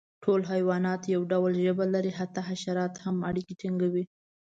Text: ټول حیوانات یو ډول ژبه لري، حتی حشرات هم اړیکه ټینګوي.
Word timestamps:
ټول 0.23 0.41
حیوانات 0.51 1.01
یو 1.13 1.21
ډول 1.31 1.51
ژبه 1.63 1.85
لري، 1.93 2.11
حتی 2.19 2.39
حشرات 2.49 2.93
هم 3.05 3.15
اړیکه 3.29 3.53
ټینګوي. 3.61 4.03